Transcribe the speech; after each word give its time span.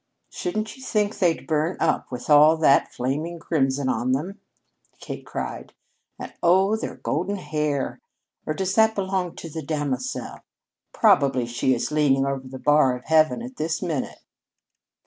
"Shouldn't 0.31 0.75
you 0.75 0.81
think 0.81 1.19
they'd 1.19 1.45
burn 1.45 1.77
up 1.79 2.11
with 2.11 2.27
all 2.27 2.57
that 2.57 2.91
flaming 2.91 3.37
crimson 3.37 3.87
on 3.87 4.13
them?" 4.13 4.39
Kate 4.99 5.23
cried. 5.23 5.75
"And, 6.17 6.33
oh, 6.41 6.75
their 6.75 6.95
golden 6.95 7.35
hair! 7.35 8.01
Or 8.47 8.55
does 8.55 8.73
that 8.73 8.95
belong 8.95 9.35
to 9.35 9.47
the 9.47 9.61
Damosel? 9.61 10.39
Probably 10.91 11.45
she 11.45 11.75
is 11.75 11.91
leaning 11.91 12.25
over 12.25 12.47
the 12.47 12.57
bar 12.57 12.95
of 12.97 13.05
heaven 13.05 13.43
at 13.43 13.57
this 13.57 13.83
minute." 13.83 14.17